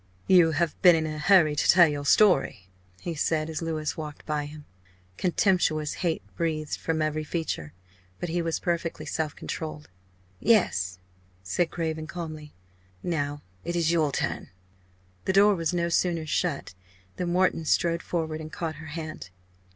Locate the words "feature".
7.23-7.71